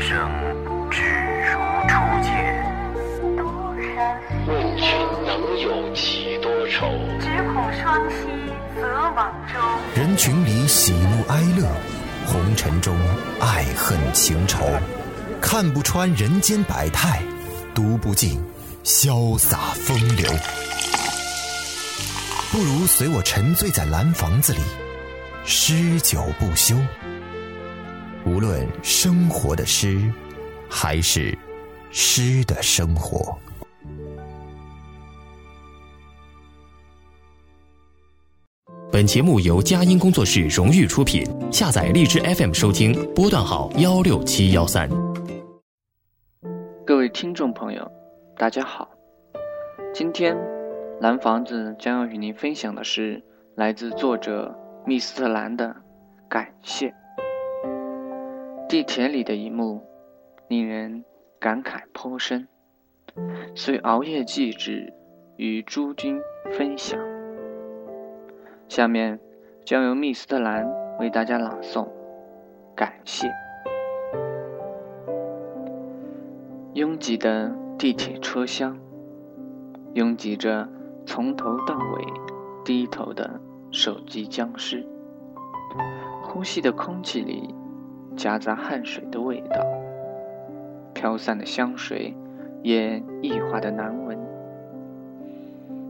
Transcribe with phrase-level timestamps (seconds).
[0.00, 0.28] 生
[0.90, 1.02] 只
[1.44, 2.32] 如初见，
[4.46, 4.86] 问君
[5.26, 6.88] 能有几多愁？
[7.20, 8.10] 只恐双栖
[8.74, 8.80] 择
[9.14, 9.60] 网舟。
[9.94, 11.68] 人群里喜怒哀乐，
[12.26, 12.96] 红尘中
[13.40, 14.64] 爱恨情仇，
[15.40, 17.20] 看不穿人间百态，
[17.74, 18.42] 读不尽
[18.82, 20.32] 潇洒风流。
[22.50, 24.60] 不如随我沉醉在蓝房子里，
[25.44, 26.74] 诗酒不休。
[28.30, 30.00] 无论生活的诗，
[30.70, 31.36] 还是
[31.90, 33.36] 诗的生活。
[38.92, 44.88] 本节目由佳音工作室荣誉出品，下载荔枝 FM 收听，波段号幺六七幺三。
[46.86, 47.90] 各位听众朋友，
[48.36, 48.88] 大家好，
[49.92, 50.36] 今天
[51.00, 53.20] 蓝房子将要与您分享的是
[53.56, 55.74] 来自作者密斯特兰的
[56.28, 56.94] 感谢。
[58.70, 59.82] 地铁里的一幕，
[60.46, 61.04] 令人
[61.40, 62.46] 感慨颇深，
[63.52, 64.94] 遂熬夜记纸
[65.36, 66.20] 与诸君
[66.52, 66.96] 分享。
[68.68, 69.18] 下面
[69.64, 70.64] 将由密斯特兰
[71.00, 71.88] 为大家朗诵，
[72.76, 73.28] 感谢。
[76.74, 78.78] 拥挤的地铁车厢，
[79.94, 80.68] 拥挤着
[81.04, 82.04] 从头到尾
[82.64, 83.40] 低头的
[83.72, 84.86] 手机僵尸，
[86.22, 87.52] 呼吸的空气里
[88.16, 89.64] 夹杂汗水的味道，
[90.92, 92.14] 飘散的香水
[92.62, 94.18] 也异化的难闻。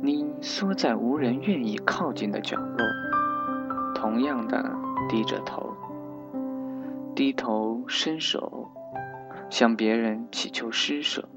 [0.00, 2.86] 你缩在无人愿意靠近的角落，
[3.94, 4.70] 同样的
[5.08, 5.72] 低着头，
[7.14, 8.68] 低头伸手
[9.50, 11.28] 向别人祈求施舍。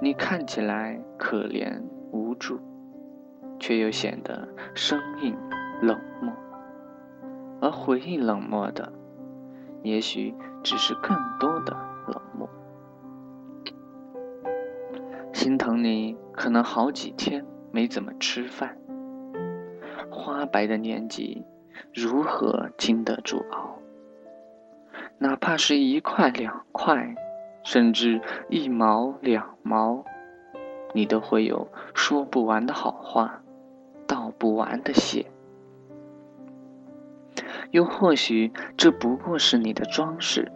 [0.00, 1.80] 你看起来可怜
[2.12, 2.60] 无助，
[3.58, 5.36] 却又显得生硬
[5.82, 6.32] 冷漠，
[7.60, 8.92] 而回应冷漠的，
[9.86, 11.72] 也许只是更多的
[12.08, 12.48] 冷漠。
[15.32, 18.76] 心疼你，可能好几天没怎么吃饭。
[20.10, 21.44] 花白的年纪，
[21.94, 23.78] 如何经得住熬？
[25.18, 27.14] 哪怕是一块两块，
[27.62, 28.20] 甚至
[28.50, 30.04] 一毛两毛，
[30.94, 33.40] 你都会有说不完的好话，
[34.08, 35.26] 道不完的谢。
[37.70, 40.50] 又或许这不过是你的装饰，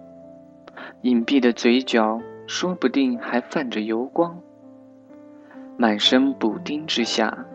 [1.03, 4.41] 隐蔽的嘴角，说不定还泛着油光。
[5.77, 7.47] 满身补丁之下，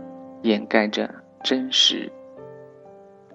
[0.42, 2.12] 掩盖着真实。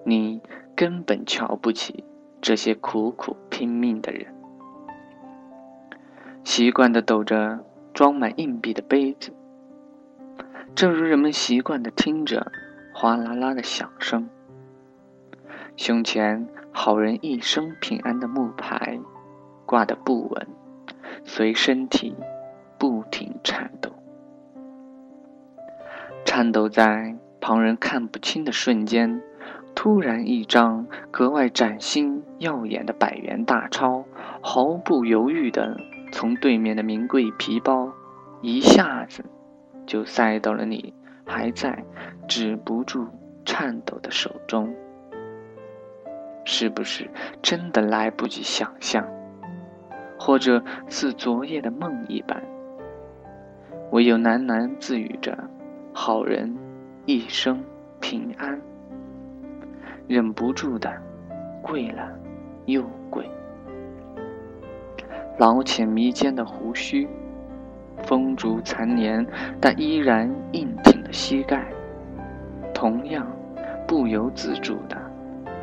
[0.03, 0.41] 你
[0.75, 2.03] 根本瞧不起
[2.41, 4.33] 这些苦苦拼命的人。
[6.43, 7.59] 习惯的抖着
[7.93, 9.31] 装满硬币的杯子，
[10.73, 12.51] 正如人们习惯的听着
[12.93, 14.27] 哗啦啦的响声。
[15.75, 18.99] 胸前好人一生平安的木牌
[19.65, 20.47] 挂得不稳，
[21.23, 22.15] 随身体
[22.77, 23.89] 不停颤抖。
[26.23, 29.21] 颤抖在旁人看不清的瞬间，
[29.73, 34.05] 突然一张格外崭新耀眼的百元大钞，
[34.41, 35.75] 毫不犹豫地
[36.11, 37.91] 从对面的名贵皮包，
[38.41, 39.25] 一下子
[39.87, 40.93] 就塞到了你
[41.25, 41.83] 还在
[42.27, 43.07] 止不住
[43.43, 44.73] 颤抖的手中。
[46.43, 47.09] 是不是
[47.41, 49.05] 真的来不及想象，
[50.19, 52.41] 或者似昨夜的梦一般？
[53.91, 55.37] 唯有喃喃自语着。
[55.93, 56.55] 好人
[57.05, 57.61] 一生
[57.99, 58.57] 平安，
[60.07, 60.89] 忍不住的
[61.61, 62.09] 跪了
[62.65, 63.29] 又跪。
[65.37, 67.05] 老浅弥间的胡须，
[68.03, 69.25] 风烛残年
[69.59, 71.67] 但依然硬挺的膝盖，
[72.73, 73.27] 同样
[73.85, 74.97] 不由自主的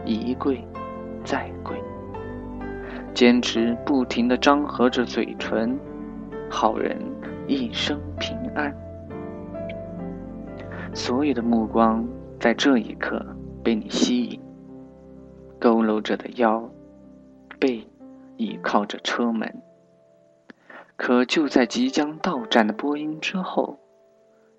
[0.05, 0.62] 一跪
[1.28, 1.76] 再跪，
[3.12, 5.78] 坚持不停的张合着嘴唇。
[6.48, 6.98] 好人
[7.46, 8.75] 一生平安。
[10.94, 12.08] 所有的目光
[12.40, 13.22] 在这一刻
[13.62, 14.40] 被你吸引，
[15.60, 16.70] 佝偻着的腰，
[17.60, 17.86] 背
[18.38, 19.60] 倚靠着车门。
[20.96, 23.80] 可就在即将到站的播音之后，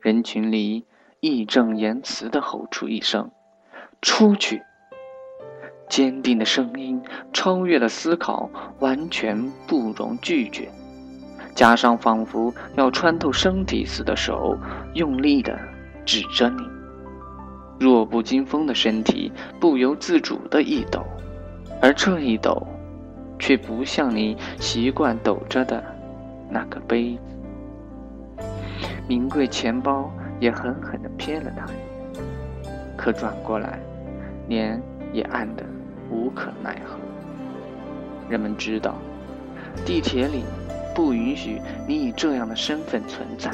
[0.01, 0.86] 人群里
[1.19, 3.31] 义正言辞地吼出一声
[4.04, 4.62] ：“出去！”
[5.90, 7.02] 坚定的声音
[7.34, 8.50] 超越了思考，
[8.80, 10.70] 完全不容拒绝。
[11.56, 14.56] 加上仿佛要穿透身体似的手，
[14.94, 15.60] 用力的
[16.06, 16.64] 指着你。
[17.80, 21.04] 弱不禁风的身体不由自主的一抖，
[21.82, 22.66] 而这一抖，
[23.40, 25.84] 却不像你习惯抖着的
[26.50, 28.46] 那个杯子。
[29.08, 32.24] 名贵钱包也狠狠地瞥了他一眼，
[32.96, 33.80] 可转过来，
[34.48, 34.82] 脸
[35.12, 35.64] 也暗得
[36.10, 36.98] 无可奈何。
[38.30, 38.96] 人们知道，
[39.86, 40.44] 地铁里
[40.94, 43.52] 不允许你以这样的身份存在。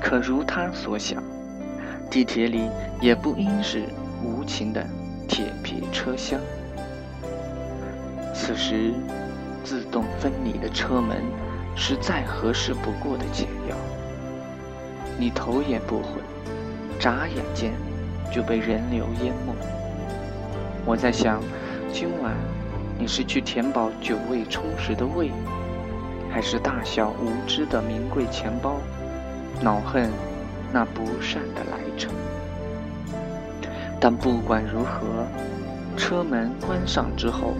[0.00, 1.22] 可如他所想。
[2.10, 2.68] 地铁里
[3.00, 3.84] 也不应是
[4.24, 4.84] 无情的
[5.28, 6.40] 铁皮车厢。
[8.34, 8.92] 此时，
[9.62, 11.18] 自动分离的车门
[11.76, 13.76] 是再合适不过的解药。
[15.16, 16.20] 你头也不回，
[16.98, 17.72] 眨眼间
[18.32, 19.54] 就被人流淹没。
[20.90, 21.40] 我在想，
[21.92, 22.34] 今晚
[22.98, 25.30] 你是去填饱久未充实的胃，
[26.28, 28.74] 还是大笑无知的名贵钱包，
[29.62, 30.10] 恼恨？
[30.72, 32.12] 那不善的来程，
[34.00, 35.24] 但不管如何，
[35.96, 37.54] 车门关上之后，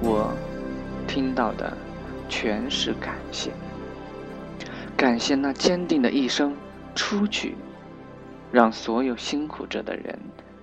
[0.00, 0.32] 我
[1.06, 1.76] 听到的
[2.30, 3.50] 全是感谢。
[4.96, 6.56] 感谢那坚定的一声
[6.96, 7.54] “出去”，
[8.50, 10.18] 让所有辛苦着的人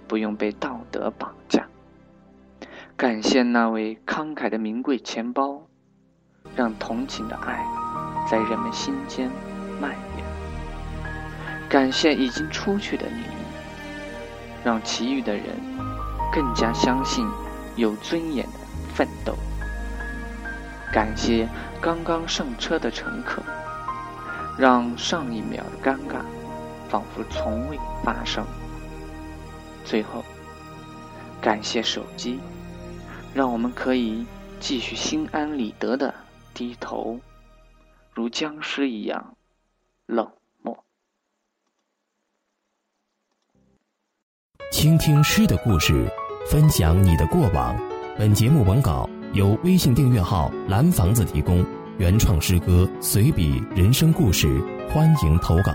[0.07, 1.61] 不用被道德绑架；
[2.97, 5.61] 感谢那位慷慨的名贵钱包，
[6.55, 7.63] 让同情的爱
[8.27, 9.29] 在人们心间
[9.79, 10.25] 蔓延。
[11.69, 13.21] 感谢已经出去的你，
[14.63, 15.45] 让其余的人
[16.33, 17.27] 更加相信
[17.75, 18.53] 有尊严的
[18.95, 19.35] 奋斗。
[20.91, 21.47] 感谢
[21.79, 23.43] 刚刚上车的乘客，
[24.57, 26.21] 让上一秒的尴尬
[26.89, 28.43] 仿佛从未发生。
[29.85, 30.25] 最后，
[31.39, 32.39] 感谢手机，
[33.37, 34.25] 让我们可以
[34.59, 36.11] 继续心安理得的
[36.55, 37.19] 低头，
[38.11, 39.37] 如僵尸一样
[40.07, 40.27] 冷
[40.63, 40.83] 漠。
[44.71, 46.11] 倾听诗的故事，
[46.49, 47.79] 分享你的过往。
[48.17, 51.63] 本节目文稿由微信订阅号“蓝房子”提供，
[51.99, 55.71] 原创诗歌、随笔、人生故事，欢迎投稿。